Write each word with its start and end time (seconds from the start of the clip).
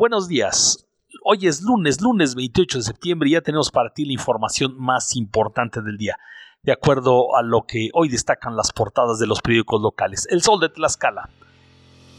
Buenos 0.00 0.28
días. 0.28 0.86
Hoy 1.24 1.46
es 1.46 1.60
lunes, 1.60 2.00
lunes 2.00 2.34
28 2.34 2.78
de 2.78 2.84
septiembre 2.84 3.28
y 3.28 3.32
ya 3.32 3.42
tenemos 3.42 3.70
para 3.70 3.92
ti 3.92 4.06
la 4.06 4.14
información 4.14 4.74
más 4.78 5.14
importante 5.14 5.82
del 5.82 5.98
día, 5.98 6.16
de 6.62 6.72
acuerdo 6.72 7.36
a 7.36 7.42
lo 7.42 7.66
que 7.66 7.90
hoy 7.92 8.08
destacan 8.08 8.56
las 8.56 8.72
portadas 8.72 9.18
de 9.18 9.26
los 9.26 9.42
periódicos 9.42 9.82
locales. 9.82 10.26
El 10.30 10.40
Sol 10.40 10.58
de 10.58 10.70
Tlaxcala. 10.70 11.28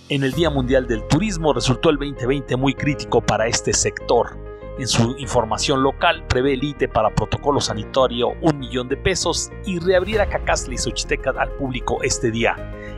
En 0.09 0.23
el 0.23 0.33
Día 0.33 0.51
Mundial 0.51 0.85
del 0.85 1.07
Turismo 1.07 1.53
resultó 1.53 1.89
el 1.89 1.97
2020 1.97 2.55
muy 2.55 2.75
crítico 2.75 3.19
para 3.19 3.47
este 3.47 3.73
sector. 3.73 4.37
En 4.77 4.87
su 4.87 5.15
información 5.17 5.81
local 5.81 6.27
prevé 6.27 6.53
el 6.53 6.63
ITE 6.63 6.87
para 6.87 7.15
protocolo 7.15 7.59
sanitario 7.59 8.33
un 8.43 8.59
millón 8.59 8.89
de 8.89 8.97
pesos 8.97 9.49
y 9.65 9.79
reabrirá 9.79 10.29
Cacasla 10.29 10.75
y 10.75 10.77
Xochitecas 10.77 11.35
al 11.35 11.49
público 11.53 12.03
este 12.03 12.29
día. 12.29 12.55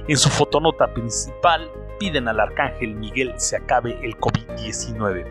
En 0.09 0.17
su 0.17 0.27
fotonota 0.27 0.93
principal 0.93 1.71
piden 1.99 2.27
al 2.27 2.39
arcángel 2.39 2.95
Miguel 2.95 3.33
se 3.37 3.57
acabe 3.57 3.97
el 4.03 4.17
COVID-19. 4.17 5.25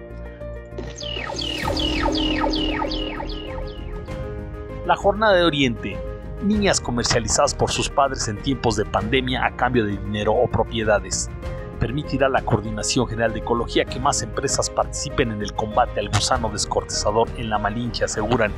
La 4.87 4.97
jornada 4.97 5.35
de 5.35 5.45
Oriente. 5.45 5.97
Niñas 6.43 6.81
comercializadas 6.81 7.55
por 7.55 7.71
sus 7.71 7.89
padres 7.89 8.27
en 8.27 8.37
tiempos 8.37 8.75
de 8.77 8.85
pandemia 8.85 9.45
a 9.45 9.55
cambio 9.55 9.85
de 9.85 9.93
dinero 9.93 10.33
o 10.33 10.49
propiedades. 10.49 11.31
Permitirá 11.79 12.29
la 12.29 12.43
Coordinación 12.43 13.07
General 13.07 13.33
de 13.33 13.41
Ecología 13.41 13.85
que 13.85 14.01
más 14.01 14.23
empresas 14.23 14.69
participen 14.71 15.31
en 15.31 15.43
el 15.43 15.53
combate 15.53 16.01
al 16.01 16.09
gusano 16.09 16.49
descortezador 16.49 17.29
en 17.37 17.51
la 17.51 17.59
Malinche, 17.59 18.05
aseguran. 18.05 18.53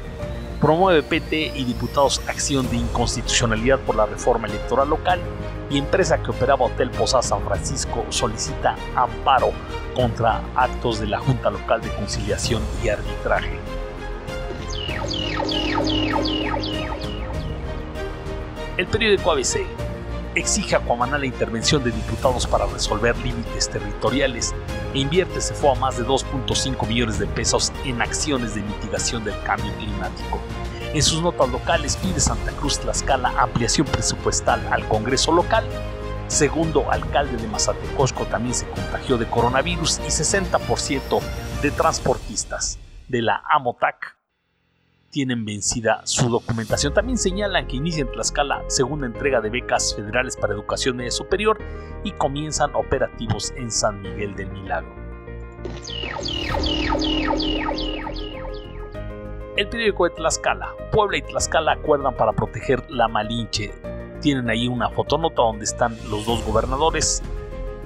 Promueve 0.60 1.02
PT 1.02 1.52
y 1.54 1.64
diputados 1.64 2.22
acción 2.26 2.70
de 2.70 2.76
inconstitucionalidad 2.76 3.80
por 3.80 3.96
la 3.96 4.06
reforma 4.06 4.48
electoral 4.48 4.88
local 4.88 5.20
y 5.70 5.78
empresa 5.78 6.22
que 6.22 6.30
operaba 6.30 6.66
Hotel 6.66 6.90
Posada 6.90 7.22
San 7.22 7.42
Francisco 7.42 8.04
solicita 8.08 8.76
amparo 8.94 9.52
contra 9.94 10.42
actos 10.54 11.00
de 11.00 11.06
la 11.06 11.18
Junta 11.18 11.50
Local 11.50 11.80
de 11.80 11.90
Conciliación 11.90 12.62
y 12.82 12.88
Arbitraje. 12.88 13.58
El 18.76 18.86
periódico 18.86 19.30
ABC 19.30 19.83
exige 20.34 20.76
a 20.76 20.80
Cuamaná 20.80 21.18
la 21.18 21.26
intervención 21.26 21.82
de 21.84 21.90
diputados 21.90 22.46
para 22.46 22.66
resolver 22.66 23.16
límites 23.18 23.68
territoriales 23.68 24.54
e 24.92 24.98
invierte 24.98 25.40
fue 25.40 25.72
a 25.72 25.74
más 25.74 25.96
de 25.96 26.04
2.5 26.04 26.86
millones 26.86 27.18
de 27.18 27.26
pesos 27.26 27.72
en 27.84 28.00
acciones 28.02 28.54
de 28.54 28.62
mitigación 28.62 29.24
del 29.24 29.40
cambio 29.42 29.72
climático. 29.76 30.40
En 30.92 31.02
sus 31.02 31.22
notas 31.22 31.48
locales 31.48 31.96
pide 31.96 32.20
Santa 32.20 32.52
Cruz 32.52 32.78
Tlaxcala 32.78 33.34
ampliación 33.40 33.86
presupuestal 33.86 34.64
al 34.70 34.86
Congreso 34.88 35.32
local. 35.32 35.64
Segundo 36.28 36.90
alcalde 36.90 37.36
de 37.36 37.48
Mazatecosco 37.48 38.24
también 38.26 38.54
se 38.54 38.68
contagió 38.68 39.18
de 39.18 39.26
coronavirus 39.26 39.98
y 39.98 40.08
60% 40.08 41.20
de 41.62 41.70
transportistas 41.70 42.78
de 43.08 43.22
la 43.22 43.42
AMOTAC 43.50 44.16
tienen 45.14 45.44
vencida 45.44 46.00
su 46.02 46.28
documentación. 46.28 46.92
También 46.92 47.16
señalan 47.16 47.68
que 47.68 47.76
inicia 47.76 48.02
en 48.02 48.10
Tlaxcala 48.10 48.64
segunda 48.66 49.06
entrega 49.06 49.40
de 49.40 49.48
becas 49.48 49.94
federales 49.94 50.36
para 50.36 50.54
educación 50.54 50.96
media 50.96 51.12
superior 51.12 51.56
y 52.02 52.10
comienzan 52.10 52.74
operativos 52.74 53.52
en 53.56 53.70
San 53.70 54.02
Miguel 54.02 54.34
del 54.34 54.50
Milagro. 54.50 54.92
El 59.56 59.68
periódico 59.68 60.02
de 60.02 60.10
Tlaxcala. 60.16 60.74
Puebla 60.90 61.18
y 61.18 61.22
Tlaxcala 61.22 61.72
acuerdan 61.74 62.16
para 62.16 62.32
proteger 62.32 62.82
la 62.90 63.06
Malinche. 63.06 63.72
Tienen 64.20 64.50
ahí 64.50 64.66
una 64.66 64.90
fotonota 64.90 65.42
donde 65.42 65.64
están 65.64 65.96
los 66.10 66.26
dos 66.26 66.44
gobernadores, 66.44 67.22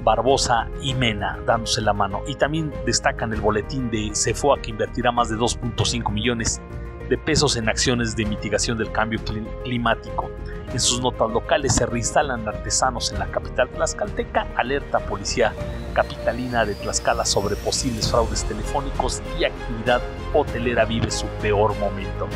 Barbosa 0.03 0.71
y 0.81 0.95
Mena, 0.95 1.39
dándose 1.45 1.83
la 1.83 1.93
mano. 1.93 2.23
Y 2.27 2.37
también 2.37 2.73
destacan 2.87 3.35
el 3.35 3.43
boletín 3.43 3.91
de 3.91 4.13
CEFOA 4.15 4.63
que 4.63 4.71
invertirá 4.71 5.13
más 5.13 5.29
de 5.29 5.37
2.5 5.37 6.11
millones 6.11 6.63
de 7.09 7.19
pesos 7.19 7.57
en 7.57 7.69
acciones 7.69 8.15
de 8.17 8.25
mitigación 8.25 8.79
del 8.79 8.93
cambio 8.93 9.21
climático. 9.65 10.31
En 10.73 10.81
sus 10.81 11.01
notas 11.01 11.31
locales 11.31 11.75
se 11.75 11.87
reinstalan 11.87 12.47
artesanos 12.47 13.13
en 13.13 13.19
la 13.19 13.27
capital 13.27 13.71
tlaxcalteca, 13.71 14.47
alerta 14.57 14.99
policía 15.01 15.55
capitalina 15.95 16.65
de 16.65 16.75
Tlaxcala 16.75 17.25
sobre 17.25 17.57
posibles 17.57 18.11
fraudes 18.11 18.45
telefónicos 18.45 19.21
y 19.39 19.45
actividad 19.45 20.01
hotelera 20.35 20.85
vive 20.85 21.11
su 21.11 21.27
peor 21.43 21.77
momento. 21.79 22.29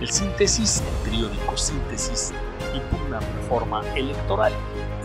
El 0.00 0.10
síntesis, 0.10 0.82
el 0.82 1.10
periódico 1.10 1.56
Síntesis, 1.56 2.34
impugna 2.74 3.20
reforma 3.20 3.82
electoral 3.94 4.52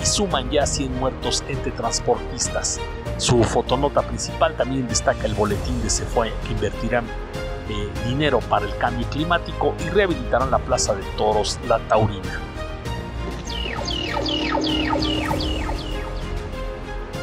y 0.01 0.05
suman 0.05 0.49
ya 0.49 0.65
100 0.65 0.99
muertos 0.99 1.43
entre 1.47 1.71
transportistas. 1.71 2.79
Su 3.17 3.43
fotonota 3.43 4.01
principal 4.01 4.55
también 4.55 4.87
destaca 4.87 5.25
el 5.25 5.33
boletín 5.33 5.81
de 5.81 5.89
CEFOE 5.89 6.31
que 6.45 6.53
invertirán 6.53 7.05
eh, 7.05 7.89
dinero 8.07 8.39
para 8.39 8.65
el 8.65 8.77
cambio 8.77 9.07
climático 9.09 9.75
y 9.85 9.89
rehabilitarán 9.89 10.51
la 10.51 10.59
Plaza 10.59 10.95
de 10.95 11.03
Toros 11.17 11.59
La 11.67 11.79
Taurina. 11.79 12.41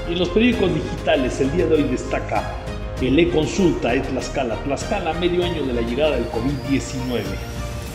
En 0.08 0.18
los 0.18 0.28
periódicos 0.28 0.74
digitales 0.74 1.40
el 1.40 1.52
día 1.52 1.66
de 1.66 1.74
hoy 1.76 1.82
destaca 1.84 2.64
el 3.06 3.18
e-consulta 3.18 3.92
es 3.92 4.08
Tlaxcala, 4.08 4.54
Tlaxcala 4.64 5.12
medio 5.14 5.44
año 5.44 5.62
de 5.64 5.74
la 5.74 5.82
llegada 5.82 6.12
del 6.12 6.26
COVID-19. 6.30 7.22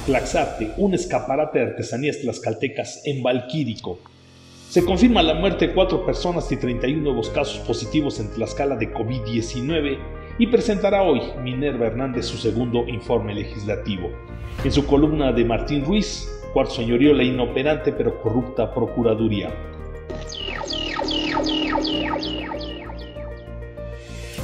Tlaxarte, 0.06 0.72
un 0.78 0.94
escaparate 0.94 1.60
de 1.60 1.66
artesanías 1.66 2.20
tlaxcaltecas 2.20 3.02
en 3.06 3.22
Valquírico. 3.22 4.00
Se 4.70 4.86
confirma 4.86 5.22
la 5.22 5.34
muerte 5.34 5.68
de 5.68 5.74
cuatro 5.74 6.06
personas 6.06 6.52
y 6.52 6.58
31 6.58 7.02
nuevos 7.04 7.30
casos 7.30 7.60
positivos 7.60 8.20
en 8.20 8.30
Tlaxcala 8.32 8.76
de 8.76 8.94
COVID-19 8.94 9.98
y 10.38 10.48
presentará 10.48 11.04
hoy 11.04 11.22
Minerva 11.44 11.88
Hernández 11.88 12.26
su 12.26 12.38
segundo 12.38 12.88
informe 12.88 13.34
legislativo. 13.36 14.10
En 14.64 14.72
su 14.72 14.86
columna 14.86 15.32
de 15.32 15.44
Martín 15.44 15.84
Ruiz, 15.84 16.30
Cuarto 16.54 16.76
Señorío, 16.76 17.14
la 17.14 17.24
inoperante 17.24 17.92
pero 17.92 18.22
corrupta 18.22 18.74
Procuraduría. 18.74 19.54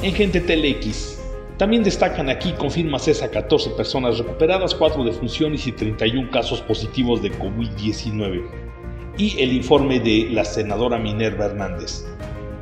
En 0.02 0.12
Gente 0.12 0.40
TLX, 0.40 1.25
también 1.56 1.82
destacan 1.82 2.28
aquí, 2.28 2.52
confirma 2.52 2.98
CESA 2.98 3.30
14 3.30 3.70
personas 3.70 4.18
recuperadas, 4.18 4.74
4 4.74 5.04
defunciones 5.04 5.66
y 5.66 5.72
31 5.72 6.30
casos 6.30 6.60
positivos 6.60 7.22
de 7.22 7.32
COVID-19. 7.32 8.44
Y 9.18 9.40
el 9.40 9.52
informe 9.52 10.00
de 10.00 10.28
la 10.30 10.44
senadora 10.44 10.98
Minerva 10.98 11.46
Hernández 11.46 12.04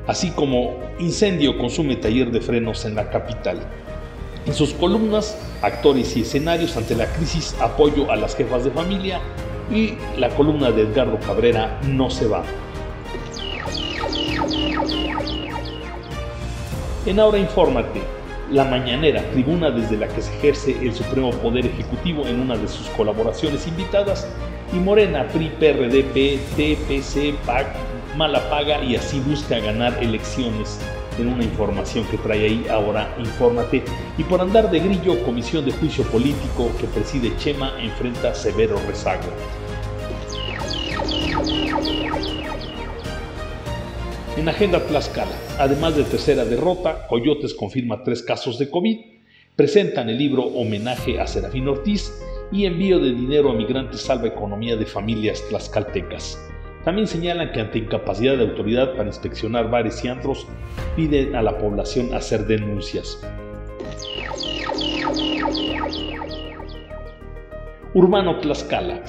así 0.06 0.31
como 0.31 0.78
Incendio 0.99 1.59
consume 1.59 1.97
taller 1.97 2.31
de 2.31 2.41
frenos 2.41 2.84
en 2.84 2.94
la 2.94 3.10
capital. 3.10 3.60
En 4.47 4.55
sus 4.55 4.75
columnas, 4.75 5.38
actores 5.62 6.16
y 6.16 6.22
escenarios 6.22 6.76
ante 6.76 6.94
la 6.94 7.06
crisis, 7.06 7.56
apoyo 7.61 8.11
a 8.11 8.16
las 8.16 8.37
jefas 8.37 8.65
de 8.65 8.71
familia 8.71 9.21
y 9.71 9.94
la 10.19 10.28
columna 10.31 10.71
de 10.71 10.82
Edgardo 10.82 11.19
Cabrera 11.21 11.81
no 11.88 12.11
se 12.11 12.26
va. 12.26 12.43
En 17.06 17.21
Ahora 17.21 17.38
Infórmate, 17.38 18.00
la 18.50 18.65
mañanera, 18.65 19.22
tribuna 19.32 19.71
desde 19.71 19.97
la 19.97 20.09
que 20.09 20.22
se 20.22 20.34
ejerce 20.37 20.77
el 20.82 20.94
supremo 20.94 21.31
poder 21.31 21.66
ejecutivo 21.66 22.27
en 22.27 22.41
una 22.41 22.56
de 22.56 22.69
sus 22.69 22.88
colaboraciones 22.91 23.66
invitadas, 23.66 24.27
y 24.72 24.77
Morena, 24.77 25.27
PRI, 25.28 25.50
PRD, 25.59 26.03
TPC, 26.56 27.34
PAC, 27.47 27.66
mala 28.16 28.49
paga 28.49 28.82
y 28.82 28.97
así 28.97 29.21
busca 29.21 29.59
ganar 29.59 29.97
elecciones 30.03 30.81
en 31.19 31.29
una 31.29 31.44
información 31.44 32.05
que 32.06 32.19
trae 32.19 32.44
ahí. 32.44 32.67
Ahora 32.70 33.14
infórmate. 33.19 33.85
Y 34.19 34.25
por 34.25 34.41
andar 34.41 34.70
de 34.70 34.81
grillo 34.81 35.23
comisión 35.25 35.64
de 35.64 35.73
juicio 35.73 36.05
político 36.05 36.70
que 36.81 36.87
preside 36.87 37.37
Chema 37.37 37.73
enfrenta 37.81 38.35
severo 38.35 38.76
rezago 38.87 39.29
en 44.44 44.50
agenda 44.50 44.79
Tlaxcala 44.87 45.32
además 45.58 45.96
de 45.96 46.05
tercera 46.05 46.44
derrota 46.44 47.06
Coyotes 47.08 47.55
confirma 47.55 48.05
tres 48.05 48.23
casos 48.23 48.58
de 48.58 48.69
COVID 48.69 48.99
presentan 49.56 50.11
el 50.11 50.19
libro 50.19 50.43
homenaje 50.43 51.19
a 51.19 51.26
Serafín 51.26 51.67
Ortiz 51.67 52.12
y 52.52 52.67
envío 52.67 52.99
de 52.99 53.14
dinero 53.14 53.50
a 53.50 53.55
migrantes 53.55 54.02
salva 54.02 54.26
economía 54.26 54.76
de 54.76 54.85
familias 54.85 55.43
tlaxcaltecas 55.49 56.38
también 56.85 57.06
señalan 57.06 57.52
que 57.52 57.61
ante 57.62 57.79
incapacidad 57.79 58.37
de 58.37 58.43
autoridad 58.43 58.94
para 58.94 59.06
inspeccionar 59.06 59.70
bares 59.70 60.05
y 60.05 60.08
antros, 60.08 60.46
piden 60.94 61.35
a 61.35 61.41
la 61.41 61.56
población 61.56 62.12
hacer 62.12 62.46
denuncias. 62.46 63.26
Urbano 67.94 68.38
Tlaxcala. 68.41 69.00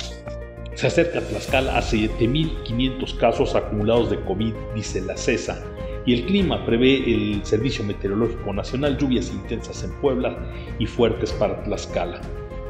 Se 0.75 0.87
acerca 0.87 1.21
Tlaxcala 1.21 1.77
a 1.77 1.81
7.500 1.81 3.17
casos 3.17 3.55
acumulados 3.55 4.09
de 4.09 4.19
COVID, 4.19 4.53
dice 4.75 4.99
la 5.01 5.15
CESA. 5.15 5.63
Y 6.05 6.13
el 6.13 6.25
clima 6.25 6.65
prevé 6.65 6.97
el 6.97 7.45
Servicio 7.45 7.85
Meteorológico 7.85 8.53
Nacional 8.53 8.97
lluvias 8.97 9.31
intensas 9.31 9.85
en 9.85 9.91
Puebla 10.01 10.37
y 10.77 10.85
fuertes 10.85 11.31
para 11.31 11.63
Tlaxcala. 11.63 12.19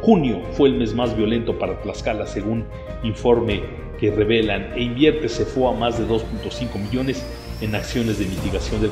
Junio 0.02 0.40
fue 0.52 0.70
el 0.70 0.76
mes 0.78 0.94
más 0.94 1.18
violento 1.18 1.58
para 1.58 1.82
Tlaxcala 1.82 2.28
según 2.28 2.64
informe 3.02 3.64
que 4.00 4.12
revelan 4.12 4.72
e 4.76 4.84
invierte 4.84 5.28
CEFOA 5.28 5.74
más 5.74 5.98
de 5.98 6.06
2.5 6.06 6.80
millones 6.80 7.26
en 7.62 7.74
acciones 7.74 8.20
de 8.20 8.26
mitigación 8.26 8.82
del 8.82 8.92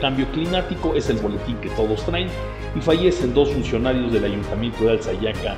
cambio, 0.00 0.30
climático, 0.32 0.94
es 0.94 1.08
el 1.08 1.16
boletín 1.16 1.56
que 1.58 1.70
todos 1.70 2.04
traen, 2.04 2.28
y 2.76 2.80
fallecen 2.80 3.32
dos 3.32 3.50
funcionarios 3.50 4.12
del 4.12 4.24
ayuntamiento 4.24 4.84
de 4.84 4.90
Alzayaca. 4.90 5.56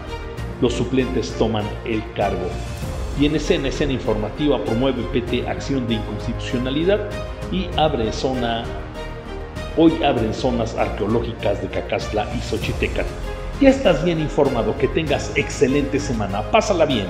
Los 0.60 0.74
suplentes 0.74 1.32
toman 1.38 1.64
el 1.84 2.02
cargo. 2.12 2.48
Y 3.18 3.26
en 3.26 3.36
escena, 3.36 3.68
escena 3.68 3.92
informativa, 3.92 4.62
promueve 4.64 5.02
PT 5.12 5.48
acción 5.48 5.86
de 5.88 5.94
inconstitucionalidad 5.94 7.08
y 7.52 7.68
abre 7.76 8.12
zona, 8.12 8.64
hoy 9.76 10.02
abren 10.02 10.32
zonas 10.32 10.74
arqueológicas 10.76 11.60
de 11.60 11.68
Cacasla 11.68 12.26
y 12.36 12.40
Xochitecas. 12.40 13.06
Ya 13.60 13.68
estás 13.68 14.04
bien 14.04 14.20
informado, 14.20 14.76
que 14.78 14.88
tengas 14.88 15.32
excelente 15.36 15.98
semana, 15.98 16.42
pásala 16.50 16.86
bien. 16.86 17.06